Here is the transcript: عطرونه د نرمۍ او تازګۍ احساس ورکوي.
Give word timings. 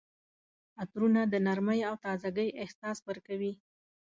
عطرونه 0.81 1.21
د 1.31 1.35
نرمۍ 1.45 1.79
او 1.89 1.95
تازګۍ 2.05 2.49
احساس 2.63 2.97
ورکوي. 3.07 3.53